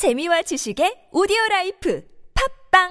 [0.00, 2.00] 재미와 지식의 오디오 라이프
[2.32, 2.88] 팝빵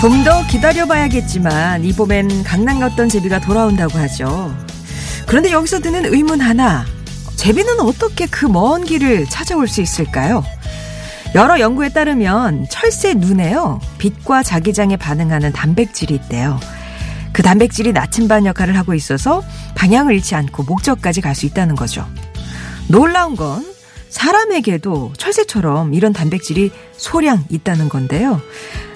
[0.00, 4.52] 좀 더 기다려봐야겠지만 이 봄엔 강남 갔던 제비가 돌아온다고 하죠.
[5.26, 6.84] 그런데 여기서 드는 의문 하나.
[7.36, 10.42] 제비는 어떻게 그 먼 길을 찾아올 수 있을까요?
[11.34, 13.80] 여러 연구에 따르면 철새 눈에요.
[13.98, 16.60] 빛과 자기장에 반응하는 단백질이 있대요.
[17.32, 19.42] 그 단백질이 나침반 역할을 하고 있어서
[19.74, 22.06] 방향을 잃지 않고 목적까지 갈 수 있다는 거죠.
[22.88, 23.66] 놀라운 건
[24.10, 28.40] 사람에게도 철새처럼 이런 단백질이 소량 있다는 건데요.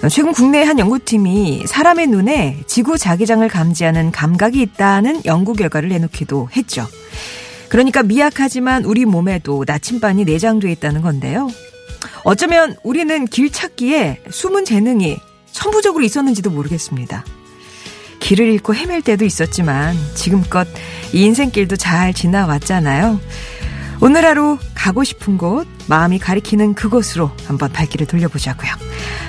[0.08, 6.86] 최근 국내 한 연구팀이 사람의 눈에 지구 자기장을 감지하는 감각이 있다는 연구 결과를 내놓기도 했죠.
[7.68, 11.48] 그러니까 미약하지만 우리 몸에도 나침반이 내장돼 있다는 건데요.
[12.24, 15.18] 어쩌면 우리는 길 찾기에 숨은 재능이
[15.52, 17.24] 천부적으로 있었는지도 모르겠습니다.
[18.20, 20.66] 길을 잃고 헤맬 때도 있었지만 지금껏
[21.12, 23.20] 이 인생길도 잘 지나왔잖아요.
[24.00, 28.70] 오늘 하루 가고 싶은 곳, 마음이 가리키는 그곳으로 한번 발길을 돌려보자고요.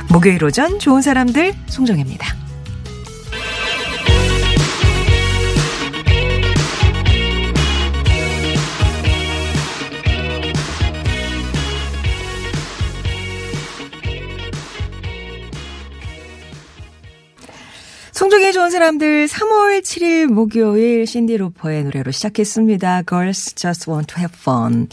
[0.09, 2.48] 목요일 오전 좋은 사람들 송정혜입니다.
[18.20, 23.03] 송정의 좋은 사람들 3월 7일 목요일 신디 로퍼의 노래로 시작했습니다.
[23.03, 24.89] Girls Just Want to Have Fun.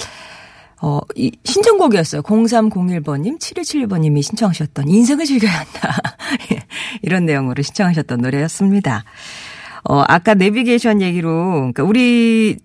[0.80, 2.22] 어, 이 신청곡이었어요.
[2.22, 5.96] 0301번님, 7171번님이 신청하셨던 인생을 즐겨야 한다.
[7.02, 9.02] 이런 내용으로 신청하셨던 노래였습니다.
[9.82, 12.58] 어, 아까 내비게이션 얘기로, 그러니까 우리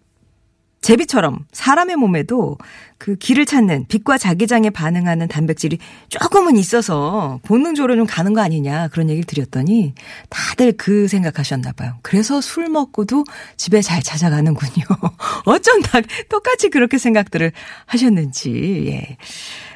[0.81, 2.57] 제비처럼 사람의 몸에도
[2.97, 5.77] 그 길을 찾는 빛과 자기장에 반응하는 단백질이
[6.09, 9.93] 조금은 있어서 본능적으로 좀 가는 거 아니냐 그런 얘기를 드렸더니
[10.29, 11.93] 다들 그 생각하셨나 봐요.
[12.01, 13.25] 그래서 술 먹고도
[13.57, 14.83] 집에 잘 찾아가는군요.
[15.45, 17.51] 어쩜 다 똑같이 그렇게 생각들을
[17.85, 18.87] 하셨는지.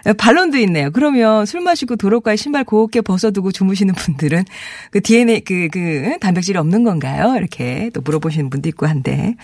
[0.06, 0.12] 예.
[0.14, 0.90] 반론도 있네요.
[0.92, 4.44] 그러면 술 마시고 도로가에 신발 곱게 벗어두고 주무시는 분들은
[4.90, 7.36] 그 DNA 그, 그 단백질이 없는 건가요?
[7.38, 9.36] 이렇게 또 물어보시는 분도 있고 한데.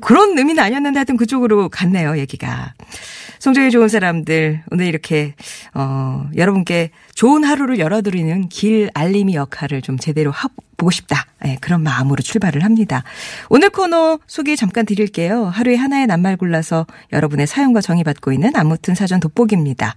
[0.00, 2.74] 그런 의미는 아니었는데 하여튼 그쪽으로 갔네요, 얘기가.
[3.38, 5.34] 성적이 좋은 사람들, 오늘 이렇게,
[5.74, 10.48] 어, 여러분께 좋은 하루를 열어드리는 길 알림이 역할을 좀 제대로 하
[10.84, 11.26] 보고 싶다.
[11.42, 13.02] 네, 그런 마음으로 출발을 합니다.
[13.48, 15.46] 오늘 코너 소개 잠깐 드릴게요.
[15.46, 19.94] 하루에 하나의 낱말 골라서 여러분의 사연과 정의 받고 있는 아무튼 사전 돋보기입니다.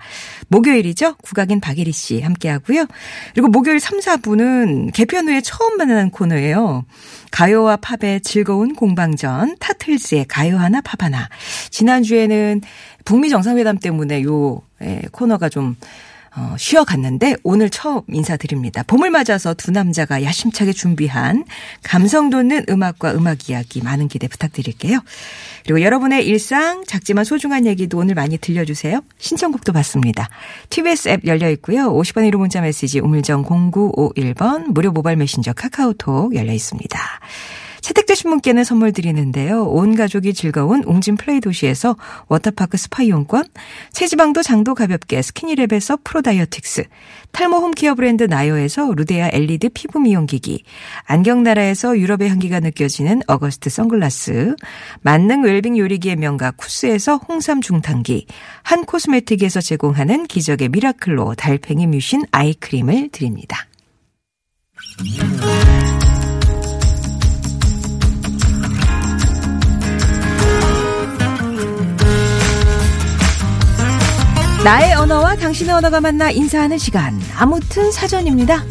[0.48, 1.16] 목요일이죠?
[1.18, 2.86] 국악인 박예리 씨 함께 하고요.
[3.34, 6.86] 그리고 목요일 3, 4부는 개편 후에 처음 만나는 코너예요.
[7.32, 11.28] 가요와 팝의 즐거운 공방전, 타틀즈의 가요 하나 팝 하나.
[11.70, 12.62] 지난주에는
[13.04, 15.76] 북미 정상회담 때문에 요 예, 코너가 좀
[16.38, 18.84] 어, 쉬어갔는데 오늘 처음 인사드립니다.
[18.84, 21.44] 봄을 맞아서 두 남자가 야심차게 준비한
[21.82, 25.00] 감성 돋는 음악과 음악 이야기 많은 기대 부탁드릴게요.
[25.64, 29.02] 그리고 여러분의 일상 작지만 소중한 얘기도 오늘 많이 들려주세요.
[29.18, 30.30] 신청곡도 받습니다.
[30.70, 31.92] TBS 앱 열려 있고요.
[31.92, 37.00] 50번 1호 문자 메시지 우물정 0951번 무료 모바일 메신저 카카오톡 열려 있습니다.
[37.88, 39.64] 채택되신 분께는 선물 드리는데요.
[39.64, 41.96] 온 가족이 즐거운 웅진 플레이 도시에서
[42.28, 43.46] 워터파크 스파 이용권,
[43.94, 46.84] 체지방도 장도 가볍게 스키니랩에서 프로다이어틱스,
[47.32, 50.66] 탈모 home care 브랜드 나요에서 루데아 엘리드 피부 미용기기,
[51.06, 54.56] 안경나라에서 유럽의 향기가 느껴지는 어거스트 선글라스,
[55.02, 58.28] 만능 웰빙 요리기의 명가 쿠스에서 홍삼 중탕기,
[58.64, 63.66] 한 코스메틱에서 제공하는 기적의 미라클로 달팽이 뮤신 아이크림을 드립니다.
[74.68, 77.18] 나의 언어와 당신의 언어가 만나 인사하는 시간.
[77.38, 78.66] 아무튼 사전입니다.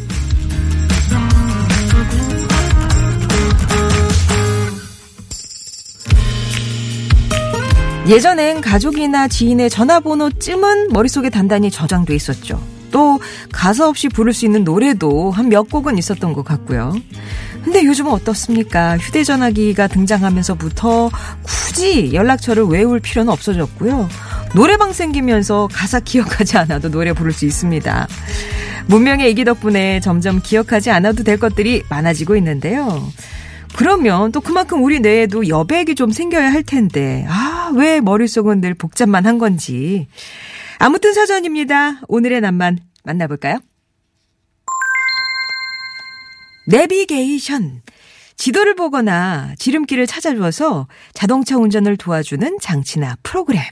[8.09, 12.63] 예전엔 가족이나 지인의 전화번호쯤은 머릿속에 단단히 저장돼 있었죠.
[12.91, 13.19] 또
[13.51, 16.93] 가사 없이 부를 수 있는 노래도 한 몇 곡은 있었던 것 같고요.
[17.65, 18.99] 근데 요즘은 어떻습니까?
[18.99, 21.11] 휴대전화기가 등장하면서부터
[21.43, 24.09] 굳이 연락처를 외울 필요는 없어졌고요.
[24.55, 28.09] 노래방 생기면서 가사 기억하지 않아도 노래 부를 수 있습니다.
[28.87, 33.07] 문명의 이기 덕분에 점점 기억하지 않아도 될 것들이 많아지고 있는데요.
[33.77, 39.27] 그러면 또 그만큼 우리 뇌에도 여백이 좀 생겨야 할 텐데, 아, 왜 머릿속은 늘 복잡만
[39.27, 40.09] 한 건지.
[40.79, 42.01] 아무튼 사전입니다.
[42.09, 43.59] 오늘의 낭만 만나볼까요?
[46.69, 47.83] 내비게이션.
[48.37, 53.63] 지도를 보거나 지름길을 찾아주어서 자동차 운전을 도와주는 장치나 프로그램.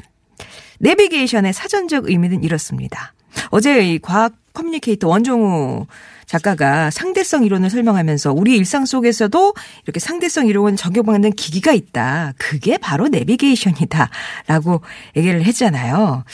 [0.85, 3.15] 내비게이션의 사전적 의미는 이렇습니다.
[3.51, 5.87] 어제 이 과학 커뮤니케이터 원종우
[6.27, 9.55] 작가가 상대성 이론을 설명하면서 우리 일상 속에서도
[9.85, 12.35] 이렇게 상대성 이론을 적용하는 기기가 있다.
[12.39, 14.11] 그게 바로 내비게이션이다.
[14.47, 14.83] 라고
[15.17, 16.25] 얘기를 했잖아요.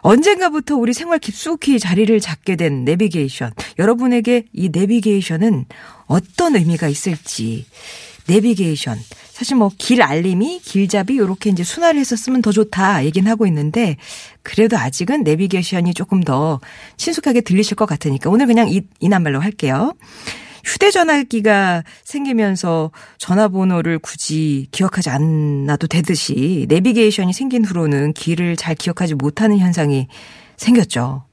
[0.00, 3.52] 언젠가부터 우리 생활 깊숙이 자리를 잡게 된 내비게이션.
[3.78, 5.66] 여러분에게 이 내비게이션은
[6.06, 7.66] 어떤 의미가 있을지.
[8.26, 8.98] 내비게이션.
[9.42, 13.96] 사실 뭐 길 알림이 길잡이 요렇게 이제 순화를 해서 쓰면 더 좋다 얘기는 하고 있는데
[14.44, 16.60] 그래도 아직은 내비게이션이 조금 더
[16.96, 19.94] 친숙하게 들리실 것 같으니까 오늘 그냥 이, 이난말로 할게요.
[20.64, 30.06] 휴대전화기가 생기면서 전화번호를 굳이 기억하지 않아도 되듯이 내비게이션이 생긴 후로는 길을 잘 기억하지 못하는 현상이
[30.56, 31.24] 생겼죠.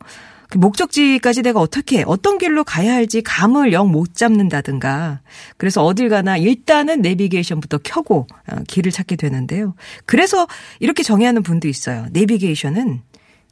[0.50, 5.22] 그 목적지까지 내가 어떻게 어떤 길로 가야 할지 감을 영 못 잡는다든가
[5.58, 9.76] 그래서 어딜 가나 일단은 내비게이션부터 켜고 어, 길을 찾게 되는데요.
[10.06, 10.48] 그래서
[10.80, 12.06] 이렇게 정의하는 분도 있어요.
[12.12, 13.02] 내비게이션은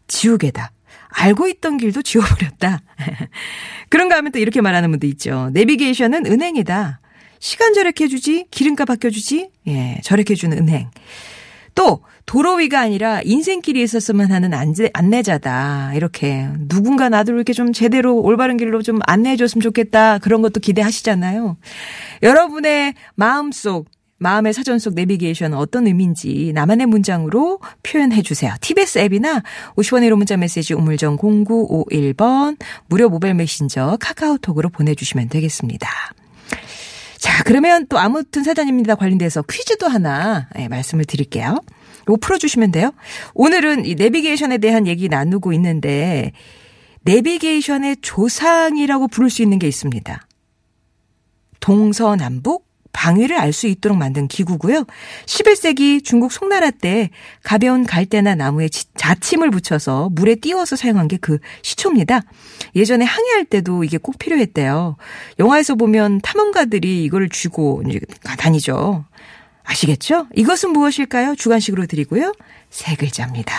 [0.07, 0.71] 지우개다.
[1.09, 2.81] 알고 있던 길도 지워버렸다.
[3.89, 5.49] 그런가 하면 또 이렇게 말하는 분도 있죠.
[5.53, 6.99] 내비게이션은 은행이다.
[7.39, 10.89] 시간 절약해주지, 기름값 아껴주지, 예, 절약해주는 은행.
[11.77, 15.93] 또 도로 위가 아니라 인생길이 있었으면 하는 안내, 안내 자다.
[15.93, 20.17] 이렇게 누군가 나도 이렇게 좀 제대로 올바른 길로 좀 안내해 줬으면 좋겠다.
[20.17, 21.55] 그런 것도 기대하시잖아요.
[22.23, 23.85] 여러분의 마음속
[24.17, 28.55] 마음의 사전 속 내비게이션은 어떤 의미인지 나만의 문장으로 표현해 주세요.
[28.59, 29.43] TBS 앱이나
[29.75, 32.57] 50원의 1호 문자 메시지 우물정 0951번
[32.87, 35.87] 무료 모바일 메신저 카카오톡으로 보내주시면 되겠습니다.
[37.17, 41.59] 자, 그러면 또 아무튼 사단입니다 관련돼서 퀴즈도 하나 네, 말씀을 드릴게요.
[42.03, 42.91] 이거 풀어주시면 돼요.
[43.33, 46.31] 오늘은 이 내비게이션에 대한 얘기 나누고 있는데
[47.01, 50.27] 내비게이션의 조상이라고 부를 수 있는 게 있습니다.
[51.59, 54.85] 동서남북 방위를 알 수 있도록 만든 기구고요.
[55.25, 57.09] 11세기 중국 송나라 때
[57.43, 62.21] 가벼운 갈대나 나무에 자침을 붙여서 물에 띄워서 사용한 게 그 시초입니다.
[62.75, 64.97] 예전에 항해할 때도 이게 꼭 필요했대요.
[65.39, 67.83] 영화에서 보면 탐험가들이 이걸 쥐고
[68.37, 69.05] 다니죠.
[69.67, 70.27] 아시겠죠?
[70.35, 71.35] 이것은 무엇일까요?
[71.35, 72.33] 주관식으로 드리고요.
[72.69, 73.53] 세 글자입니다.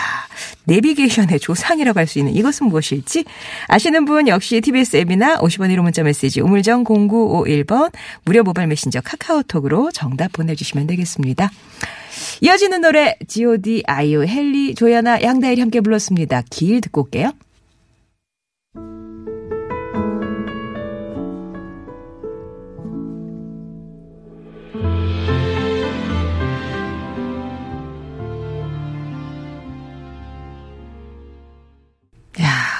[0.65, 3.25] 내비게이션의 조상이라고 할 수 있는 이것은 무엇일지
[3.67, 7.91] 아시는 분 역시 TBS 앱이나 50원 1호 문자 메시지 우물정 0951번
[8.25, 11.51] 무료 모바일 메신저 카카오톡으로 정답 보내주시면 되겠습니다.
[12.41, 13.83] 이어지는 노래 G.O.D.
[13.85, 16.43] 아이유 헨리 조연아 양다일이 함께 불렀습니다.
[16.49, 17.31] 길 듣고 올게요.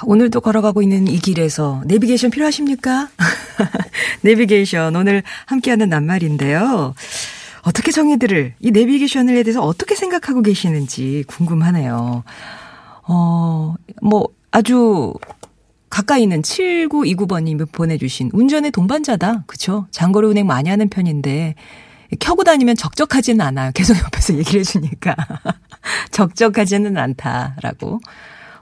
[0.10, 3.10] 오늘도 걸어가고 있는 이 길에서 내비게이션 필요하십니까?
[4.22, 6.96] 내비게이션 오늘 함께하는 낱말인데요.
[7.62, 12.24] 어떻게 정의들을 이 내비게이션에 대해서 어떻게 생각하고 계시는지 궁금하네요.
[13.08, 15.14] 어, 뭐 아주
[15.92, 19.44] 가까이 있는 7929번님이 보내주신 운전의 동반자다.
[19.46, 19.86] 그쵸?
[19.92, 21.54] 장거리 운행 많이 하는 편인데
[22.20, 23.70] 켜고 다니면 적적하지는 않아요.
[23.76, 25.16] 계속 옆에서 얘기를 해주니까.
[26.10, 28.00] 적적하지는 않다라고.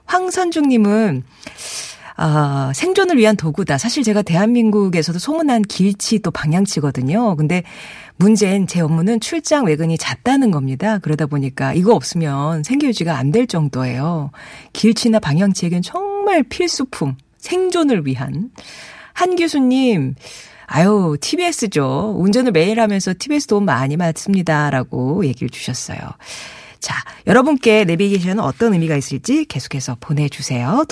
[0.08, 1.22] 황선중님은
[2.20, 3.78] 아, 생존을 위한 도구다.
[3.78, 7.36] 사실 제가 대한민국에서도 소문난 길치 또 방향치거든요.
[7.36, 7.62] 근데
[8.16, 10.98] 문제는 제 업무는 출장 외근이 잦다는 겁니다.
[10.98, 14.32] 그러다 보니까 이거 없으면 생계 유지가 안 될 정도예요.
[14.72, 18.50] 길치나 방향치에겐 정말 필수품, 생존을 위한.
[19.12, 20.16] 한 교수님,
[20.66, 22.16] 아유, TBS죠.
[22.18, 24.70] 운전을 매일 하면서 TBS 도움 많이 받습니다.
[24.70, 25.98] 라고 얘기를 주셨어요.
[26.80, 26.94] 자,
[27.26, 30.84] 여러분께 내비게이션은 어떤 의미가 있을지 계속해서 보내주세요.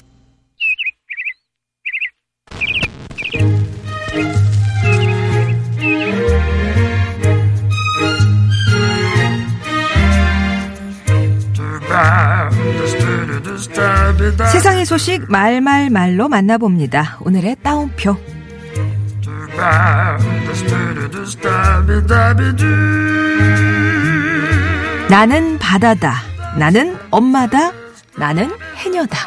[14.53, 17.19] 세상의 소식 말말말로 만나봅니다.
[17.21, 18.17] 오늘의 따옴표.
[25.09, 26.21] 나는 바다다.
[26.59, 27.71] 나는 엄마다.
[28.17, 29.19] 나는 해녀다.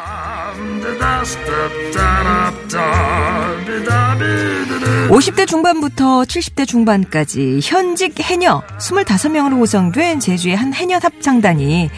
[5.08, 11.88] 50대 중반부터 70대 중반까지 현직 해녀 25명으로 구성된 제주의 한 해녀 합창단이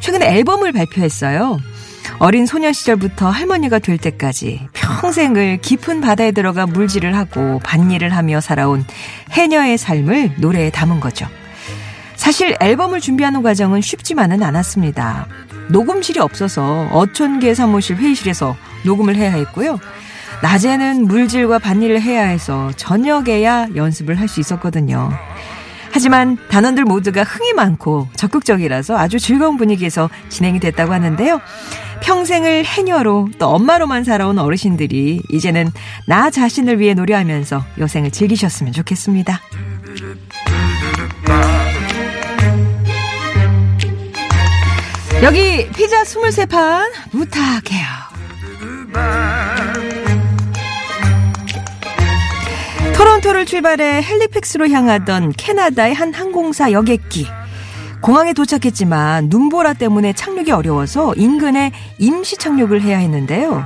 [0.00, 1.58] 최근에 앨범을 발표했어요.
[2.18, 8.84] 어린 소년 시절부터 할머니가 될 때까지 평생을 깊은 바다에 들어가 물질을 하고 밭일을 하며 살아온
[9.32, 11.26] 해녀의 삶을 노래에 담은 거죠.
[12.32, 15.26] 사실 앨범을 준비하는 과정은 쉽지만은 않았습니다.
[15.68, 19.78] 녹음실이 없어서 어촌계 사무실 회의실에서 녹음을 해야 했고요.
[20.42, 25.12] 낮에는 물질과 밭일을 해야 해서 저녁에야 연습을 할 수 있었거든요.
[25.90, 31.38] 하지만 단원들 모두가 흥이 많고 적극적이라서 아주 즐거운 분위기에서 진행이 됐다고 하는데요.
[32.02, 35.70] 평생을 해녀로 또 엄마로만 살아온 어르신들이 이제는
[36.06, 39.38] 나 자신을 위해 노래하면서 여생을 즐기셨으면 좋겠습니다.
[45.22, 47.86] 여기 피자 23판 부탁해요.
[52.96, 57.28] 토론토를 출발해 헬리팩스로 향하던 캐나다의 한 항공사 여객기.
[58.00, 63.64] 공항에 도착했지만 눈보라 때문에 착륙이 어려워서 인근에 임시 착륙을 해야 했는데요.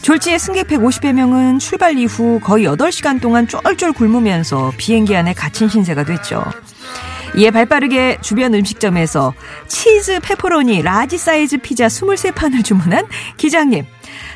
[0.00, 6.04] 졸지에 승객 150여 명은 출발 이후 거의 8시간 동안 쫄쫄 굶으면서 비행기 안에 갇힌 신세가
[6.04, 6.44] 됐죠.
[7.36, 9.34] 이에 발빠르게 주변 음식점에서
[9.68, 13.84] 치즈 페퍼로니 라지 사이즈 피자 23판을 주문한 기장님.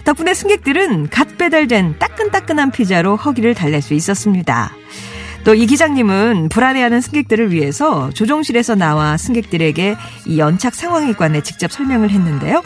[0.04, 4.72] 덕분에 승객들은 갓 배달된 따끈따끈한 피자로 허기를 달랠 수 있었습니다.
[5.44, 12.10] 또 이 기장님은 불안해하는 승객들을 위해서 조종실에서 나와 승객들에게 이 연착 상황에 관해 직접 설명을
[12.10, 12.62] 했는데요.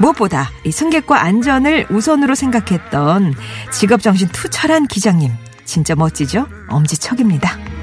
[0.00, 3.34] 무엇보다 이 승객과 안전을 우선으로 생각했던
[3.72, 5.32] 직업정신 투철한 기장님.
[5.64, 6.46] 진짜 멋지죠?
[6.68, 7.77] 엄지척입니다.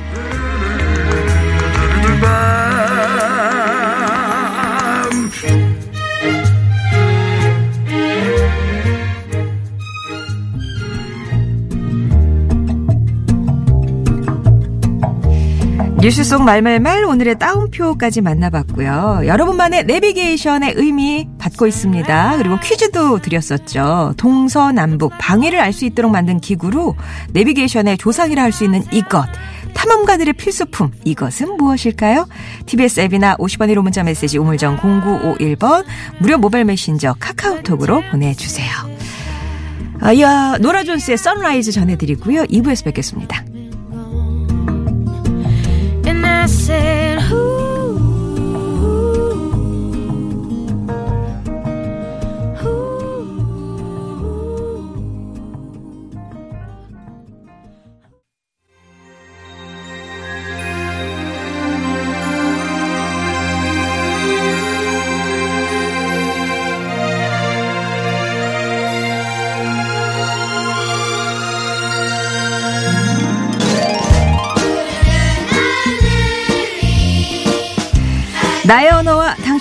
[16.06, 19.22] 뉴스 속 말말말 오늘의 따옴표까지 만나봤고요.
[19.26, 22.38] 여러분만의 내비게이션의 의미 받고 있습니다.
[22.38, 24.14] 그리고 퀴즈도 드렸었죠.
[24.16, 26.96] 동서남북 방위를 알 수 있도록 만든 기구로
[27.34, 29.26] 내비게이션의 조상이라 할 수 있는 이것.
[29.76, 32.28] 탐험가들의 필수품 이것은 무엇일까요?
[32.66, 35.86] TBS 앱이나 50원 1호 문자 메시지 우물정 0951번
[36.20, 38.72] 무료 모바일 메신저 카카오톡으로 보내주세요.
[40.02, 42.44] 아, 야, 노라 존스의 Sunrise 전해드리고요.
[42.44, 43.44] 2부에서 뵙겠습니다.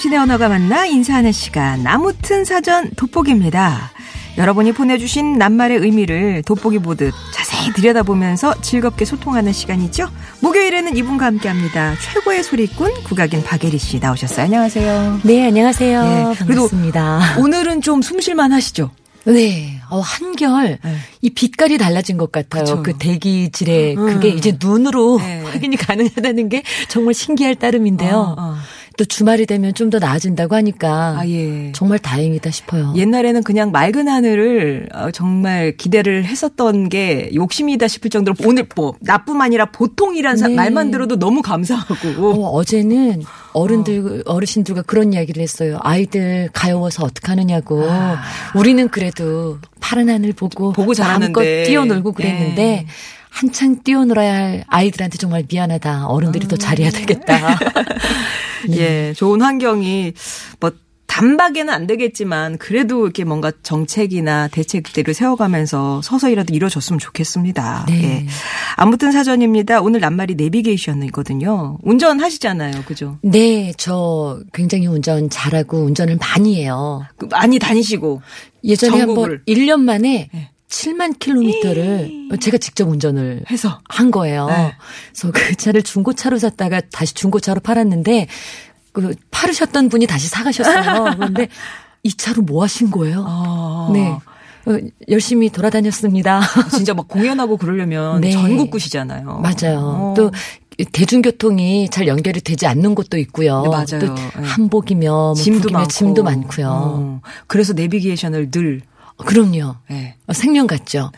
[0.05, 3.91] 당신의 언어가 만나 인사하는 시간 아무튼 사전 돋보기입니다.
[4.37, 10.09] 여러분이 보내주신 낱말의 의미를 돋보기 보듯 자세히 들여다보면서 즐겁게 소통하는 시간이죠.
[10.41, 11.95] 목요일에는 이분과 함께합니다.
[12.13, 14.45] 최고의 소리꾼 국악인 박예리 씨 나오셨어요.
[14.45, 15.21] 안녕하세요.
[15.23, 16.03] 네, 안녕하세요.
[16.03, 17.37] 네, 반갑습니다.
[17.39, 18.91] 오늘은 좀 숨쉴만 하시죠?
[19.25, 20.97] 네, 어, 한결 네.
[21.23, 22.65] 이 빛깔이 달라진 것 같아요.
[22.65, 22.83] 그쵸.
[22.83, 24.07] 그 대기질에 음.
[24.07, 25.43] 그게 이제 눈으로 네.
[25.45, 28.17] 확인이 가능하다는 게 정말 신기할 따름인데요.
[28.17, 28.57] 어, 어.
[28.97, 31.71] 또 주말이 되면 좀 더 나아진다고 하니까 아, 예.
[31.73, 32.93] 정말 다행이다 싶어요.
[32.97, 39.41] 옛날에는 그냥 맑은 하늘을 어, 정말 기대를 했었던 게 욕심이다 싶을 정도로 오늘 뭐 나뿐
[39.43, 40.55] 아니라 보통이란 사- 네.
[40.55, 41.95] 말만 들어도 너무 감사하고
[42.45, 43.23] 어, 어제는
[43.53, 45.79] 어른들 어 르신들과 그런 이야기를 했어요.
[45.83, 47.85] 아이들 가여워서 어떡 하느냐고.
[48.57, 50.93] 우리는 그래도 파란 하늘 보고 보고.
[50.99, 52.87] 마음껏 뛰어놀고 그랬는데 네.
[53.35, 56.07] 한창 뛰어놀아야 할 아이들한테 정말 미안하다.
[56.07, 57.59] 어른들이 더 잘해야 되겠다.
[58.71, 60.13] 예, 좋은 환경이
[60.61, 60.71] 뭐
[61.09, 67.87] 단박에는 안 되겠지만 그래도 이렇게 뭔가 정책이나 대책들을 세워가면서 서서히라도 이루어졌으면 좋겠습니다.
[67.89, 68.05] 네.
[68.05, 68.27] 예.
[68.77, 69.81] 아무튼 사전입니다.
[69.81, 71.79] 오늘 낱말이 내비게이션이거든요.
[71.83, 72.83] 운전하시잖아요.
[72.85, 73.19] 그죠?
[73.23, 77.05] 네, 저 굉장히 운전 잘하고 운전을 많이 해요.
[77.17, 78.23] 그 많이 다니시고
[78.63, 79.01] 예전에.
[79.01, 80.51] 한번 1년 만에 네.
[80.75, 84.47] 7만 킬로미터를 제가 직접 운전을 해서 한 거예요.
[84.47, 84.75] 네.
[85.13, 88.27] 그래서 그 차를 중고차로 샀다가 다시 중고차로 팔았는데
[88.93, 91.15] 그 팔으셨던 분이 다시 사가셨어요.
[91.17, 91.49] 그런데
[92.03, 93.25] 이 차로 뭐 하신 거예요?
[93.27, 94.09] 아, 네.
[94.67, 94.79] 어,
[95.09, 96.41] 열심히 돌아다녔습니다.
[96.71, 98.33] 진짜 막 공연하고 그러려면 네.
[98.33, 99.43] 전국구시잖아요.
[99.43, 99.79] 맞아요.
[99.79, 100.15] 어.
[100.17, 100.33] 또
[100.93, 103.63] 대중교통이 잘 연결이 되지 않는 곳도 있고요.
[103.63, 104.01] 네, 맞아요.
[104.01, 104.31] 또 네.
[104.43, 106.69] 한복이며 뭐 짐도 북이며 많고 짐도 많고요.
[106.69, 107.21] 어.
[107.47, 108.81] 그래서 내비게이션을 늘
[109.17, 109.77] 그럼요.
[109.91, 110.17] 예.
[110.27, 111.11] 어, 생명 같죠.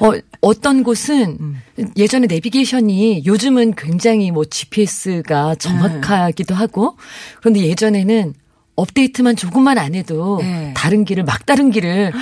[0.00, 1.62] 어, 어떤 곳은 음.
[1.96, 6.58] 예전에 내비게이션이 요즘은 굉장히 뭐 GPS가 정확하기도 네.
[6.58, 6.96] 하고
[7.40, 8.34] 그런데 예전에는
[8.74, 10.72] 업데이트만 조금만 안 해도 네.
[10.76, 12.12] 다른 길을 막다른 길을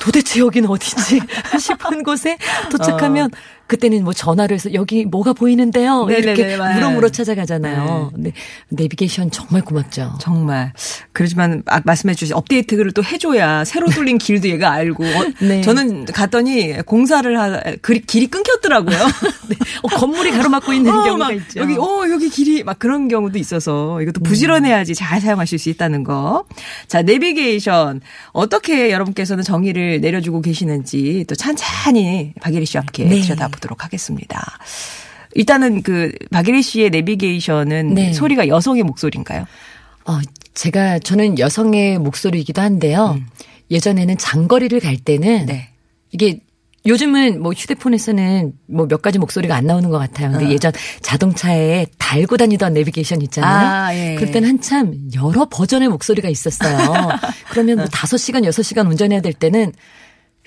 [0.00, 1.20] 도대체 여기는 어디지
[1.58, 2.38] 싶은 곳에
[2.70, 3.30] 도착하면
[3.66, 6.06] 그때는 뭐 전화를 해서 여기 뭐가 보이는데요 어.
[6.06, 6.74] 네네네, 이렇게 맞아요.
[6.74, 8.10] 물어 물어 찾아가잖아요.
[8.14, 8.32] 근데
[8.68, 10.18] 내비게이션 정말 고맙죠.
[10.20, 10.72] 정말.
[11.12, 15.04] 그렇지만 아, 말씀해 주신 업데이트를 또 해줘야 새로 뚫린 길도 얘가 알고.
[15.04, 15.62] 어, 네.
[15.62, 18.98] 저는 갔더니 공사를 하, 그, 길이 끊겼더라고요.
[19.48, 19.56] 네.
[19.82, 21.60] 어, 건물이 가로막고 있는 어, 경우가 막 있죠.
[21.60, 26.44] 여기, 어, 여기 길이 막 그런 경우도 있어서 이것도 부지런해야지 잘 사용하실 수 있다는 거.
[26.86, 28.02] 자, 내비게이션.
[28.32, 33.20] 어떻게 여러분께서는 정의 를 내려주고 계시는지 또 찬찬히 박예리 씨와 함께 네.
[33.20, 34.40] 들여다보도록 하겠습니다.
[35.34, 38.12] 일단은 그 박예리 씨의 내비게이션은 네.
[38.12, 39.46] 소리가 여성의 목소리인가요?
[40.06, 40.20] 어,
[40.54, 43.18] 제가 저는 여성의 목소리이기도 한데요.
[43.70, 45.46] 예전에는 장거리를 갈 때는 음.
[45.46, 45.70] 네.
[46.12, 46.38] 이게
[46.86, 50.30] 요즘은 뭐 휴대폰에서는 뭐 몇 가지 목소리가 안 나오는 것 같아요.
[50.30, 53.68] 근데 예전 자동차에 달고 다니던 내비게이션 있잖아요.
[53.68, 54.14] 아, 예.
[54.16, 56.76] 그럴 때는 한참 여러 버전의 목소리가 있었어요.
[57.50, 59.72] 그러면 뭐 5시간, 6시간 운전해야 될 때는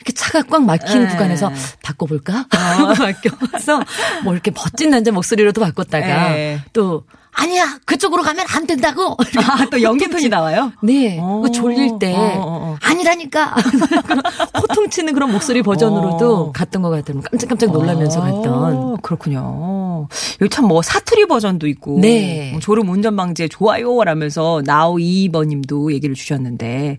[0.08, 1.08] 이렇게 차가 꽉 막힌 예.
[1.08, 1.52] 구간에서
[1.84, 2.46] 바꿔볼까?
[2.50, 3.84] 하고 바뀌어서
[4.24, 6.62] 뭐 이렇게 멋진 남자 목소리로도 바꿨다가 예.
[6.72, 10.72] 또 아니야 그쪽으로 가면 안 된다고 아, 또 연기톤이 나와요?
[10.82, 11.42] 네, 어.
[11.44, 12.78] 그 졸릴 때 어, 어, 어.
[12.82, 13.54] 아니라니까
[14.60, 16.52] 호통치는 그런 목소리 버전으로도 어.
[16.52, 17.22] 갔던 것 같아요.
[17.22, 18.48] 깜짝깜짝 놀라면서 갔던.
[18.48, 20.08] 어, 그렇군요.
[20.42, 22.00] 여기 참 뭐 사투리 버전도 있고.
[22.02, 22.50] 네.
[22.52, 26.98] 뭐 졸음 운전 방지에 좋아요 라면서 나우 2번 님도 얘기를 주셨는데.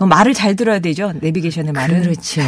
[0.00, 1.12] 어, 말을 잘 들어야 되죠.
[1.20, 2.02] 내비게이션의 말은.
[2.02, 2.40] 그렇죠.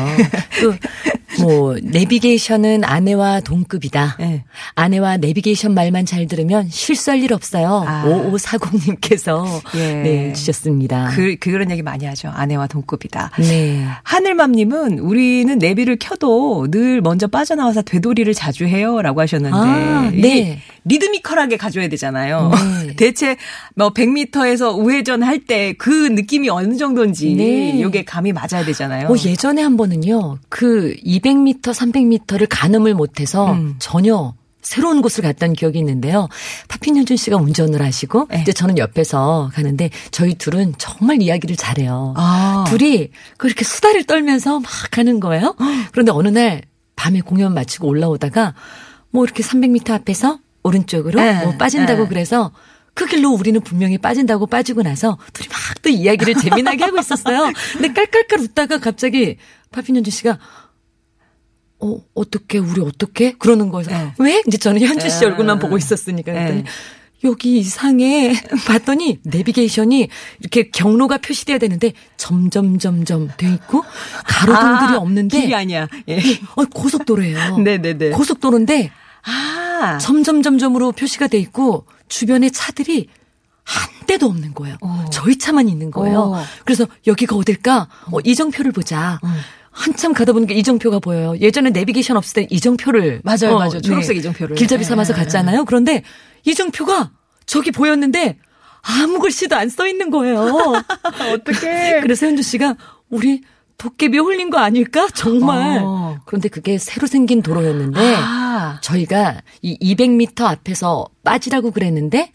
[0.62, 0.75] 또
[1.41, 4.17] 뭐 내비게이션은 아내와 동급이다.
[4.21, 4.45] 네.
[4.75, 7.85] 아내와 내비게이션 말만 잘 들으면 실수할 일 없어요.
[7.87, 8.05] 아.
[8.07, 9.45] 5540님께서
[9.77, 9.95] 예.
[9.95, 11.12] 네 주셨습니다.
[11.15, 12.29] 그, 그런 얘기 많이 하죠.
[12.35, 13.31] 아내와 동급이다.
[13.39, 13.87] 네.
[14.03, 19.01] 하늘맘님은 우리는 내비를 켜도 늘 먼저 빠져나와서 되돌이를 자주 해요.
[19.03, 19.57] 라고 하셨는데.
[19.57, 20.59] 아, 네.
[20.85, 22.51] 리드미컬하게 가져야 되잖아요.
[22.87, 22.97] 네.
[22.97, 23.37] 대체
[23.75, 27.35] 뭐 100m에서 우회전 할 때 그 느낌이 어느 정도인지.
[27.35, 27.71] 네.
[27.79, 29.09] 이게 감이 맞아야 되잖아요.
[29.09, 33.76] 어, 예전에 한 번은요, 그 200m, 300m를 가늠을 못해서 음.
[33.79, 36.29] 전혀 새로운 곳을 갔던 기억이 있는데요.
[36.69, 38.43] 파핀현준 씨가 운전을 하시고, 네.
[38.43, 42.14] 이제 저는 옆에서 가는데, 저희 둘은 정말 이야기를 잘해요.
[42.17, 42.64] 아.
[42.69, 45.57] 둘이 그렇게 수다를 떨면서 막 가는 거예요.
[45.91, 46.62] 그런데 어느 날
[46.95, 48.55] 밤에 공연 마치고 올라오다가,
[49.11, 51.43] 뭐 이렇게 300m 앞에서 오른쪽으로 네.
[51.43, 52.09] 뭐 빠진다고 네.
[52.09, 52.52] 그래서,
[52.95, 57.52] 그 길로 우리는 분명히 빠진다고 빠지고 나서 둘이 막 또 이야기를 재미나게 하고 있었어요.
[57.73, 59.37] 근데 깔깔깔 웃다가 갑자기
[59.73, 60.38] 파핀현준 씨가
[61.83, 63.33] 어, 어떻게, 우리 어떻게?
[63.33, 63.88] 그러는 거예요.
[63.88, 64.14] 네.
[64.18, 64.42] 왜?
[64.47, 65.27] 이제 저는 현주 씨 네.
[65.27, 66.33] 얼굴만 보고 있었으니까.
[66.33, 66.68] 그랬더니 네.
[67.25, 68.35] 여기 이상해.
[68.66, 70.09] 봤더니 내비게이션이
[70.40, 73.85] 이렇게 경로가 표시돼야 되는데 점점 점점 돼 있고
[74.27, 75.88] 가로등들이 아, 없는데 길이 아니야.
[76.09, 76.18] 예.
[76.55, 77.59] 어, 고속도로예요.
[77.59, 78.11] 네네네.
[78.16, 78.90] 고속도로인데
[79.25, 79.99] 아.
[79.99, 83.09] 점점 점점으로 표시가 돼 있고 주변에 차들이
[83.64, 84.77] 한 대도 없는 거예요.
[84.83, 85.05] 어.
[85.12, 86.21] 저희 차만 있는 거예요.
[86.21, 86.45] 어.
[86.64, 87.88] 그래서 여기가 어딜까?
[88.11, 89.21] 어, 이정표를 보자.
[89.72, 91.35] 한참 가다 보니까 이정표가 보여요.
[91.40, 93.80] 예전에 내비게이션 없을 때 이정표를 맞아요, 어, 맞아요.
[93.80, 94.54] 초록색 이정표를.
[94.56, 95.64] 길잡이 예, 삼아서 예, 갔잖아요.
[95.64, 96.02] 그런데
[96.44, 97.11] 이정표가
[97.46, 98.38] 저기 보였는데
[98.82, 100.38] 아무 글씨도 안 써 있는 거예요.
[101.35, 102.00] 어떡해.
[102.02, 102.76] 그래서 현주 씨가
[103.08, 103.42] 우리
[103.78, 105.08] 도깨비에 홀린 거 아닐까?
[105.14, 105.80] 정말.
[105.82, 106.18] 어.
[106.26, 108.78] 그런데 그게 새로 생긴 도로였는데 아.
[108.82, 112.30] 저희가 이 200m 앞에서 빠지라고 그랬는데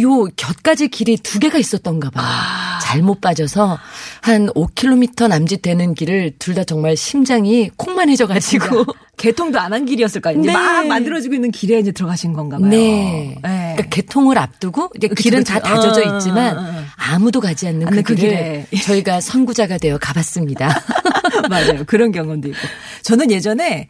[0.00, 2.24] 요 곁가지 길이 두 개가 있었던가 봐요.
[2.26, 2.78] 아.
[2.82, 3.78] 잘못 빠져서
[4.22, 8.84] 한 5km 남짓 되는 길을 둘 다 정말 심장이 콩만 해져가지고.
[9.18, 10.42] 개통도 안 한 길이었을 거 아니에요.
[10.44, 10.58] 이제 네.
[10.58, 12.68] 막 만들어지고 있는 길에 이제 들어가신 건가 봐요.
[12.70, 13.36] 네.
[13.42, 13.74] 네.
[13.76, 15.52] 그러니까 개통을 앞두고 이제 그치, 길은 그치.
[15.52, 16.84] 다 다져져 어, 있지만 어, 어, 어.
[16.96, 18.66] 아무도 가지 않는 않는 그 그 길에.
[18.84, 20.68] 저희가 선구자가 되어 가봤습니다.
[21.50, 21.84] 맞아요.
[21.86, 22.58] 그런 경험도 있고.
[23.02, 23.88] 저는 예전에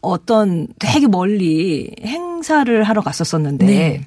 [0.00, 4.04] 어떤 되게 멀리 행사를 하러 갔었었는데 네.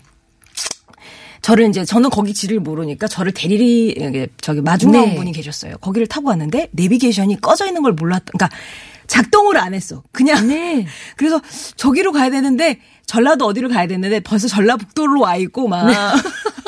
[1.41, 5.15] 저를 이제 저는 거기 지를 모르니까 저를 대리리 저기 마중 나온 네.
[5.15, 5.77] 분이 계셨어요.
[5.77, 8.23] 거기를 타고 왔는데 내비게이션이 꺼져 있는 걸 몰랐.
[8.25, 8.49] 그러니까
[9.07, 10.03] 작동을 안 했어.
[10.11, 10.85] 그냥 네.
[11.17, 11.41] 그래서
[11.75, 15.89] 저기로 가야 되는데 전라도 어디로 가야 되는데 벌써 전라북도로 와 있고 막.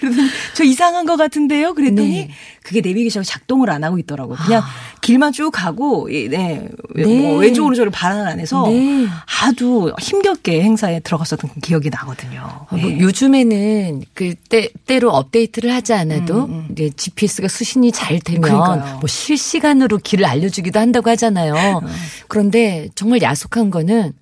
[0.00, 1.74] 그러더니 저 이상한 것 같은데요.
[1.74, 2.30] 그랬더니 네.
[2.62, 4.32] 그게 내비게이션이 작동을 안 하고 있더라고.
[4.32, 4.62] 요 그냥
[5.00, 6.68] 길만 쭉 가고 이, 네.
[6.94, 7.04] 네.
[7.04, 9.06] 뭐 왼쪽으로 저를 반환을 안 해서 네.
[9.42, 12.66] 아주 힘겹게 행사에 들어갔었던 기억이 나거든요.
[12.70, 12.98] 어, 뭐 네.
[12.98, 18.98] 요즘에는 그 때, 때로 업데이트를 하지 않아도 이제 GPS가 수신이 잘 되면 음, 그러니까요.
[19.00, 21.82] 뭐 실시간으로 길을 알려주기도 한다고 하잖아요.
[22.28, 24.12] 그런데 정말 야속한 거는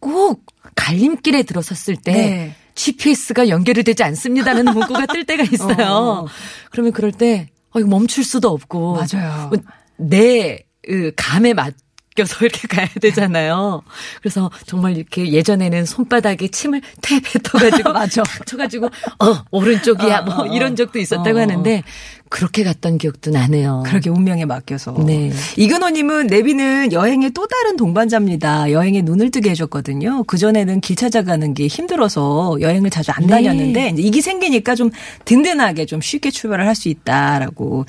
[0.00, 2.54] 꼭 갈림길에 들어섰을 때 네.
[2.78, 5.86] GPS가 연결이 되지 않습니다라는 문구가 뜰 때가 있어요.
[5.88, 6.26] 어.
[6.70, 9.50] 그러면 그럴 때 어, 이거 멈출 수도 없고 맞아요.
[9.96, 13.82] 내 으, 감에 맡겨서 이렇게 가야 되잖아요.
[14.20, 18.22] 그래서 정말 이렇게 예전에는 손바닥에 침을 태 뱉어가지고 맞아.
[18.22, 21.40] 탁 쳐가지고 어 오른쪽이야 어, 뭐 어, 이런 적도 있었다고 어.
[21.42, 21.82] 하는데
[22.30, 23.82] 그렇게 갔던 기억도 나네요.
[23.86, 24.94] 그렇게 운명에 맡겨서.
[25.06, 25.30] 네.
[25.56, 28.72] 이근호님은 내비는 여행의 또 다른 동반자입니다.
[28.72, 30.24] 여행에 눈을 뜨게 해줬거든요.
[30.24, 33.28] 그전에는 길 찾아가는 게 힘들어서 여행을 자주 안 네.
[33.28, 34.90] 다녔는데, 이게 생기니까 좀
[35.24, 37.86] 든든하게 좀 쉽게 출발을 할 수 있다라고,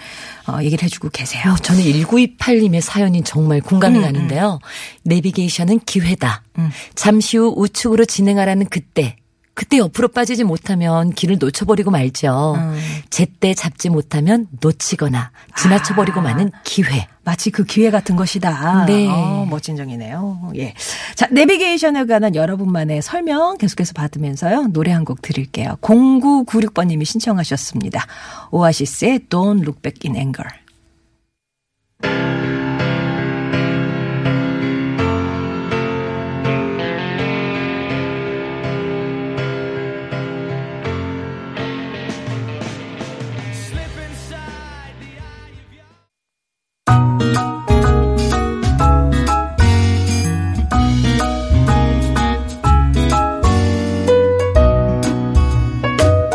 [0.47, 1.53] 어, 얘기를 해주고 계세요.
[1.53, 4.59] 어, 저는 1928님의 사연이 정말 공감이 음, 가는데요.
[5.03, 6.41] 내비게이션은 기회다.
[6.57, 6.69] 음.
[6.95, 9.15] 잠시 후 우측으로 진행하라는 그때.
[9.59, 12.53] 그때 옆으로 빠지지 못하면 길을 놓쳐버리고 말죠.
[12.57, 12.79] 음.
[13.09, 16.23] 제때 잡지 못하면 놓치거나 지나쳐버리고 아.
[16.23, 17.09] 마는 기회.
[17.25, 18.85] 마치 그 기회 같은 것이다.
[18.85, 19.09] 네.
[19.09, 20.53] 어, 멋진 정이네요.
[20.55, 20.73] 예.
[21.13, 24.67] 자, 내비게이션에 관한 여러분만의 설명 계속해서 받으면서요.
[24.67, 25.75] 노래 한곡 드릴게요.
[25.81, 28.05] 0996번님이 신청하셨습니다.
[28.51, 30.47] 오아시스의 Don't Look Back in Anger.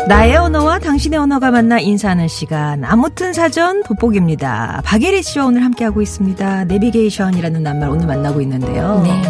[0.07, 2.83] 나의 언어와 당신의 언어가 만나 인사하는 시간.
[2.83, 4.81] 아무튼 사전 돋보기입니다.
[4.85, 6.65] 박예리 씨와 오늘 함께하고 있습니다.
[6.65, 9.01] 내비게이션이라는 낱말 오늘 만나고 있는데요.
[9.03, 9.21] 네.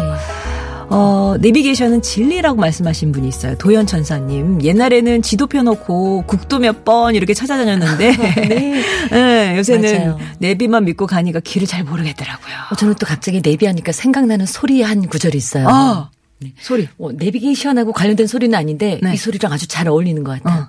[0.88, 3.56] 어, 내비게이션은 진리라고 말씀하신 분이 있어요.
[3.56, 4.62] 도현 천사님.
[4.62, 8.16] 옛날에는 지도 펴놓고 국도 몇 번 이렇게 찾아다녔는데.
[8.48, 8.82] 네.
[9.10, 10.18] 네, 요새는 맞아요.
[10.38, 12.54] 내비만 믿고 가니까 길을 잘 모르겠더라고요.
[12.70, 16.10] 어, 저는 또 갑자기 내비하니까 생각나는 소리 한 구절이 있어요.
[16.44, 16.88] 아, 소리.
[16.98, 19.14] 어, 내비게이션하고 관련된 소리는 아닌데 네.
[19.14, 20.64] 이 소리랑 아주 잘 어울리는 것 같아요.
[20.64, 20.68] 어.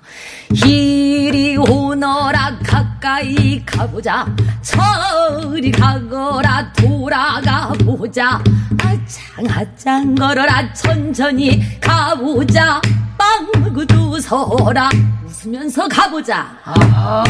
[0.66, 8.42] 이리 오너라 가까이 가보자 저리 가거라 돌아가 보자
[8.78, 12.80] 아짱 아짱 걸어라 천천히 가보자
[13.18, 14.88] 빵구 두서라
[15.26, 16.58] 웃으면서 가보자.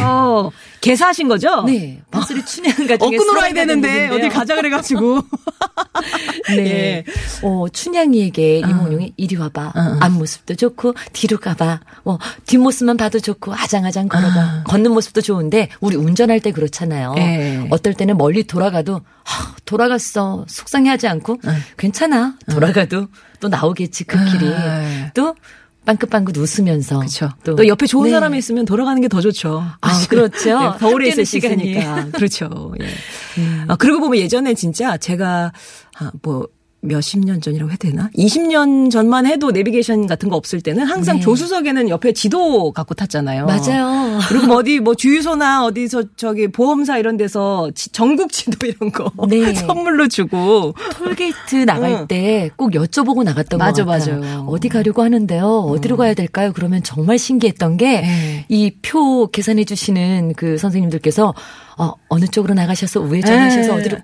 [0.00, 1.62] 어, 개사하신 거죠?
[1.64, 4.08] 네, 박수리 춘향 가중에 얻고 놀아야 되는데.
[4.08, 5.22] 어디 가자 그래가지고.
[6.48, 6.58] 네.
[6.58, 7.04] 예.
[7.42, 9.72] 어, 춘향이에게 이몽룡이 이리 와봐.
[9.74, 9.96] 어.
[10.00, 11.80] 앞모습도 좋고, 뒤로 가봐.
[12.04, 14.64] 뭐, 뒷모습만 봐도 좋고, 아장아장 걸어봐.
[14.64, 17.14] 걷는 모습도 좋은데, 우리 운전할 때 그렇잖아요.
[17.18, 17.66] 예.
[17.70, 20.44] 어떨 때는 멀리 돌아가도, 하, 돌아갔어.
[20.48, 21.38] 속상해하지 않고,
[21.76, 22.36] 괜찮아.
[22.50, 23.08] 돌아가도
[23.40, 24.52] 또 나오겠지, 그 길이.
[24.54, 25.10] 아.
[25.14, 25.34] 또,
[25.88, 26.98] 빵긋빵긋 웃으면서.
[26.98, 27.30] 그렇죠.
[27.44, 28.10] 또, 옆에 좋은 네.
[28.10, 29.64] 사람이 있으면 돌아가는 게 더 좋죠.
[29.80, 30.58] 아, 그렇죠.
[30.58, 31.70] 네, 겨울에 있을 함께하는 수 시간이.
[31.70, 32.04] 있으니까.
[32.12, 32.74] 그렇죠.
[32.80, 32.86] 예.
[33.68, 35.50] 아, 그러고 보면 예전에 진짜 제가
[35.98, 36.46] 아, 뭐
[36.80, 38.08] 몇십 년 전이라고 해야 되나?
[38.16, 41.22] 20년 전만 해도 내비게이션 같은 거 없을 때는 항상 네.
[41.22, 43.46] 조수석에는 옆에 지도 갖고 탔잖아요.
[43.46, 44.20] 맞아요.
[44.28, 49.10] 그리고 뭐 어디 뭐 주유소나 어디서 저기 보험사 이런 데서 지- 전국 지도 이런 거
[49.28, 49.52] 네.
[49.54, 52.06] 선물로 주고 톨게이트 나갈 응.
[52.06, 54.20] 때꼭 여쭤보고 나갔던 맞아, 것 같아요.
[54.20, 54.46] 맞아요.
[54.48, 55.44] 어디 가려고 하는데요.
[55.46, 56.52] 어디로 가야 될까요?
[56.54, 58.44] 그러면 정말 신기했던 게 네.
[58.48, 61.34] 이표 계산해 주시는 그 선생님들께서
[61.78, 63.80] 어, 어느 쪽으로 나가셔서 우회전하셔서 네.
[63.80, 63.96] 어디로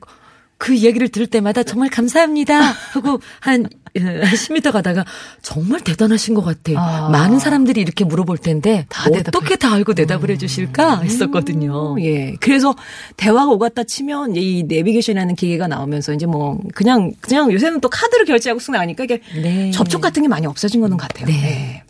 [0.64, 5.05] 그 이야기를 들을 때마다 정말 감사합니다 하고 한 어, 10m 가다가
[5.42, 6.72] 정말 대단하신 것 같아.
[6.77, 7.11] 아.
[7.11, 9.24] 많은 사람들이 이렇게 물어볼 텐데 다 대답해.
[9.29, 11.96] 어떻게 다 알고 대답을 해주실까 했었거든요.
[12.00, 12.35] 예.
[12.40, 12.74] 그래서
[13.18, 18.59] 대화가 오갔다 치면 이 내비게이션이라는 기계가 나오면서 이제 뭐 그냥 그냥 요새는 또 카드로 결제하고
[18.59, 19.70] 쓱 나가니까 이게 네.
[19.70, 21.27] 접촉 같은 게 많이 없어진 거는 같아요.
[21.27, 21.83] 네.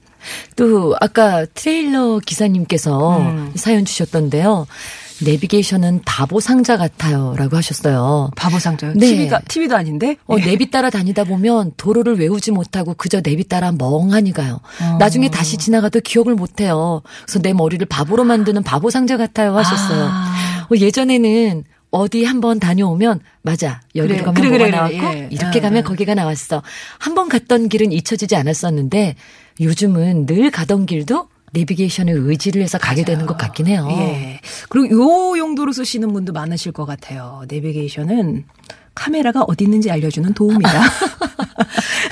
[0.56, 3.52] 또 아까 트레일러 기사님께서 음.
[3.54, 4.66] 사연 주셨던데요.
[5.24, 8.30] 내비게이션은 바보 상자 같아요라고 하셨어요.
[8.36, 8.92] 바보 상자요.
[8.94, 9.06] 네.
[9.06, 10.16] TV가 TV도 아닌데.
[10.26, 10.44] 어, 예.
[10.44, 14.60] 내비 따라 다니다 보면 도로를 외우지 못하고 그저 내비 따라 멍하니 가요.
[14.82, 14.96] 어.
[14.98, 17.02] 나중에 다시 지나가도 기억을 못 해요.
[17.24, 20.08] 그래서 내 머리를 바보로 만드는 바보 상자 같아요 하셨어요.
[20.10, 20.66] 아.
[20.70, 25.28] 어, 예전에는 어디 한번 다녀오면 맞아 여기로 그래, 가면 그래, 뭐가 그래, 나왔고 예.
[25.30, 25.88] 이렇게 아, 가면 아.
[25.88, 26.62] 거기가 나왔어.
[26.98, 29.14] 한번 갔던 길은 잊혀지지 않았었는데
[29.60, 33.88] 요즘은 늘 가던 길도 내비게이션에 의지를 해서 가게 되는 것 같긴 해요.
[33.90, 34.40] 예.
[34.68, 37.44] 그리고 요 용도로 쓰시는 분도 많으실 것 같아요.
[37.48, 38.44] 내비게이션은
[38.94, 40.82] 카메라가 어디 있는지 알려주는 도움이다.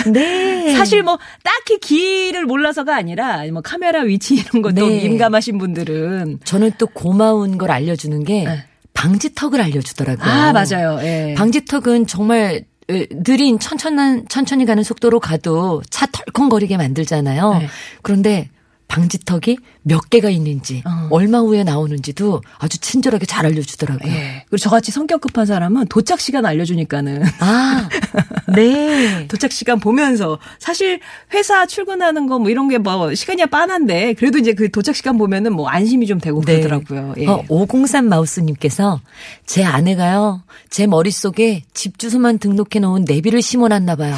[0.12, 0.74] 네.
[0.76, 5.08] 사실 뭐 딱히 길을 몰라서가 아니라 뭐 카메라 위치 이런 것도 네.
[5.08, 8.64] 민감하신 분들은 저는 또 고마운 걸 알려주는 게 네.
[8.94, 10.30] 방지턱을 알려주더라고요.
[10.30, 10.98] 아 맞아요.
[11.02, 11.34] 예.
[11.36, 17.58] 방지턱은 정말 으, 느린 천천한 천천히 가는 속도로 가도 차 덜컹거리게 만들잖아요.
[17.58, 17.68] 네.
[18.02, 18.50] 그런데
[18.92, 21.08] 방지턱이 몇 개가 있는지, 어.
[21.10, 24.12] 얼마 후에 나오는지도 아주 친절하게 잘 알려주더라고요.
[24.12, 24.44] 예.
[24.48, 27.88] 그리고 저같이 성격 급한 사람은 도착 시간 알려주니까는 아,
[28.54, 29.26] 네.
[29.28, 31.00] 도착 시간 보면서 사실
[31.32, 35.52] 회사 출근하는 거 뭐 이런 게 뭐 시간이야 빤한데 그래도 이제 그 도착 시간 보면은
[35.52, 37.14] 뭐 안심이 좀 되고 그러더라고요.
[37.18, 37.26] 예.
[37.26, 39.00] 어, 503 마우스님께서
[39.46, 44.14] 제 아내가요, 제 머릿속에 집 주소만 등록해 놓은 내비를 심어놨나 봐요.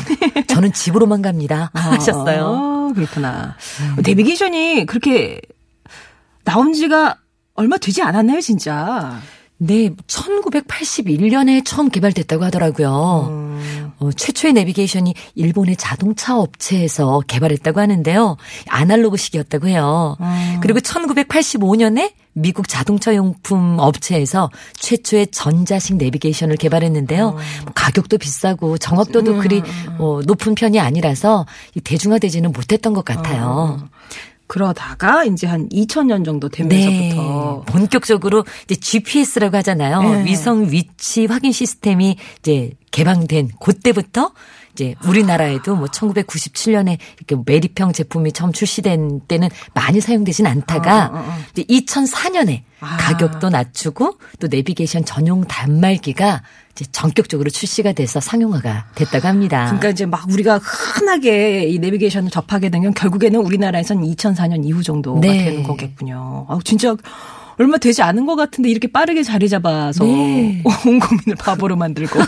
[0.47, 1.71] 저는 집으로만 갑니다.
[1.75, 2.91] 하셨어요.
[2.91, 3.57] 아, 그렇구나.
[4.05, 5.41] 내비게이션이 그렇게
[6.45, 7.19] 나온 지가
[7.55, 9.21] 얼마 되지 않았나요, 진짜?
[9.57, 13.29] 네, 1981년에 처음 개발됐다고 하더라고요.
[13.31, 13.93] 음.
[13.99, 18.37] 어, 최초의 내비게이션이 일본의 자동차 업체에서 개발했다고 하는데요.
[18.69, 20.17] 아날로그식이었다고 해요.
[20.21, 20.59] 음.
[20.61, 27.31] 그리고 1985년에 미국 자동차 용품 업체에서 최초의 전자식 내비게이션을 개발했는데요.
[27.31, 29.63] 뭐 가격도 비싸고 정확도도 그리
[29.99, 33.89] 어, 높은 편이 아니라서 이 대중화되지는 못했던 것 같아요.
[34.47, 37.73] 그러다가 이제 한 2000년 정도 되면서부터 네.
[37.73, 40.03] 본격적으로 이제 GPS라고 하잖아요.
[40.03, 40.25] 네.
[40.25, 44.33] 위성 위치 확인 시스템이 이제 개방된 그때부터
[44.75, 51.19] 이제 우리나라에도 뭐 1997년에 이렇게 메리평 제품이 처음 출시된 때는 많이 사용되진 않다가 어, 어,
[51.21, 51.39] 어.
[51.53, 52.97] 이제 2004년에 아.
[52.99, 59.67] 가격도 낮추고 또 내비게이션 전용 단말기가 이제 전격적으로 출시가 돼서 상용화가 됐다고 합니다.
[59.67, 65.45] 그러니까 이제 막 우리가 흔하게 이 내비게이션을 접하게 된건 결국에는 우리나라에선 2004년 이후 정도가 네.
[65.45, 66.47] 되는 거겠군요.
[66.49, 66.97] 아, 진짜
[67.59, 70.63] 얼마 되지 않은 것 같은데 이렇게 빠르게 자리 잡아서 네.
[70.87, 72.19] 온 국민을 바보로 만들고.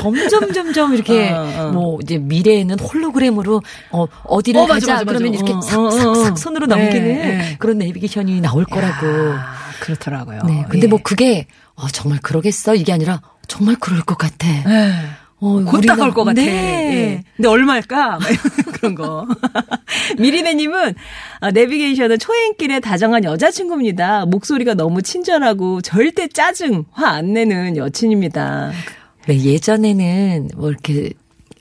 [0.00, 1.70] 점점 점점 이렇게 어, 어.
[1.72, 5.18] 뭐 이제 미래에는 홀로그램으로 어 어디를 어, 맞아, 가자 맞아, 맞아.
[5.18, 6.36] 그러면 이렇게 어, 어, 싹싹싹 어.
[6.36, 7.56] 손으로 네, 넘기는 네.
[7.58, 9.06] 그런 내비게이션이 나올 거라고.
[9.06, 10.40] 아, 그렇더라고요.
[10.46, 10.64] 네.
[10.68, 10.88] 근데 예.
[10.88, 14.48] 뭐 그게 어 정말 그러겠어 이게 아니라 정말 그럴 것 같아.
[14.48, 14.92] 예.
[15.38, 16.40] 어, 곧 우리나라- 다가올 것 같아.
[16.40, 16.46] 네.
[16.46, 17.22] 예.
[17.36, 18.18] 근데 얼마일까?
[18.72, 19.26] 그런 거.
[20.18, 20.94] 미리네님은
[21.40, 24.24] 아, 내비게이션은 초행길에 다정한 여자친구입니다.
[24.26, 28.72] 목소리가 너무 친절하고 절대 짜증, 화 안 내는 여친입니다.
[29.26, 31.10] 네, 예전에는 뭐 이렇게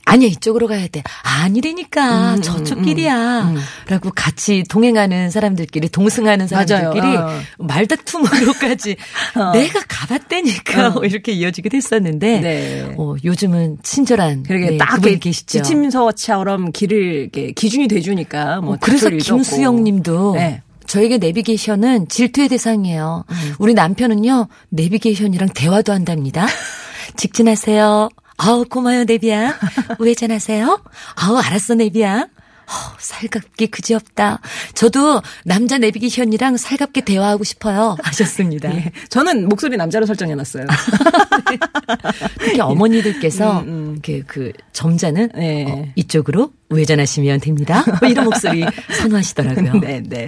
[0.06, 3.58] 아니야 이쪽으로 가야 돼 아니라니까 음, 저쪽 음, 길이야 음.
[3.88, 7.16] 라고 같이 동행하는 사람들끼리 동승하는 사람들끼리.
[7.16, 7.40] 어.
[7.58, 8.98] 말다툼으로까지
[9.54, 12.96] 내가 가봤다니까 뭐 이렇게 이어지게 됐었는데 네.
[12.98, 19.10] 어, 요즘은 친절한 그러게 네, 딱 계시죠 지침서처럼 길을 기준이 돼주니까 뭐 어, 그래서.
[19.10, 20.62] 김수영님도 네.
[20.86, 23.26] 저에게 내비게이션은 질투의 대상이에요.
[23.28, 23.54] 음.
[23.58, 26.46] 우리 남편은요 내비게이션이랑 대화도 한답니다.
[27.18, 28.10] 직진하세요.
[28.38, 29.58] 아우 고마워요 내비야.
[30.00, 30.82] 우회전하세요.
[31.16, 32.28] 아우 알았어 내비야.
[32.68, 34.40] 어, 살갑게 그지없다.
[34.74, 37.96] 저도 남자 내비게이션이랑 살갑게 대화하고 싶어요.
[38.02, 38.74] 하셨습니다.
[38.76, 38.92] 예.
[39.10, 40.66] 저는 목소리 남자로 설정해놨어요.
[42.40, 44.00] 특히 어머니들께서 음, 음.
[44.04, 45.66] 그, 그 점자는 네.
[45.72, 47.84] 어, 이쪽으로 우회전하시면 됩니다.
[48.02, 48.66] 뭐 이런 목소리
[48.98, 49.74] 선호하시더라고요.
[49.82, 50.28] 네, 네.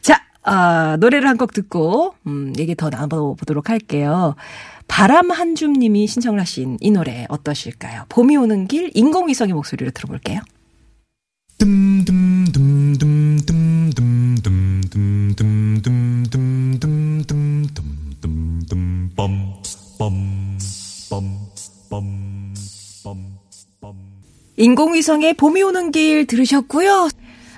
[0.00, 4.36] 자, 아, 노래를 한 곡 듣고, 음, 얘기 더 나눠보도록 할게요.
[4.86, 8.04] 바람 한 줌님이 신청을 하신 이 노래 어떠실까요?
[8.08, 10.40] 봄이 오는 길 인공위성의 목소리로 들어볼게요.
[24.56, 27.08] 인공위성의 봄이 오는 길 들으셨고요.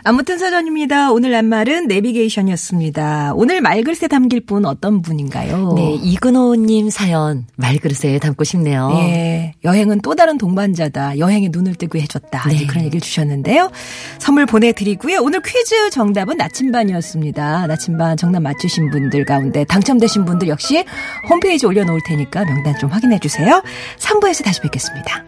[0.06, 1.10] 아무튼 사전입니다.
[1.10, 3.32] 오늘 낱말은 내비게이션이었습니다.
[3.34, 5.72] 오늘 말글새 담길 분 어떤 분인가요?
[5.74, 8.92] 네, 이근호님 사연 말그릇에 담고 싶네요.
[9.00, 11.18] 예, 여행은 또 다른 동반자다.
[11.18, 12.48] 여행에 눈을 뜨고 해줬다.
[12.48, 12.68] 네.
[12.68, 13.72] 그런 얘기를 주셨는데요.
[14.20, 15.18] 선물 보내드리고요.
[15.22, 17.66] 오늘 퀴즈 정답은 나침반이었습니다.
[17.66, 20.84] 나침반 정답 맞추신 분들 가운데 당첨되신 분들 역시
[21.28, 23.60] 홈페이지 올려놓을 테니까 명단 좀 확인해 주세요.
[23.98, 25.24] 3부에서 다시 뵙겠습니다.